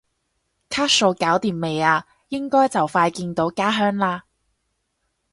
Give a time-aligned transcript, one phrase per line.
[0.67, 2.07] 卡數搞掂未啊？
[2.29, 4.23] 應該就快見到家鄉啦？